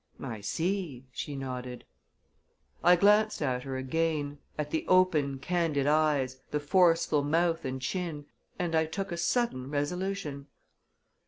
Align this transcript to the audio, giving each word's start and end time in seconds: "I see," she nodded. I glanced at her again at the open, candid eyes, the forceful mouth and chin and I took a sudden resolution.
"I 0.23 0.41
see," 0.41 1.05
she 1.11 1.35
nodded. 1.35 1.85
I 2.83 2.95
glanced 2.95 3.39
at 3.43 3.61
her 3.61 3.77
again 3.77 4.39
at 4.57 4.71
the 4.71 4.83
open, 4.87 5.37
candid 5.37 5.85
eyes, 5.85 6.41
the 6.49 6.59
forceful 6.59 7.21
mouth 7.23 7.65
and 7.65 7.79
chin 7.79 8.25
and 8.57 8.73
I 8.73 8.87
took 8.87 9.11
a 9.11 9.15
sudden 9.17 9.69
resolution. 9.69 10.47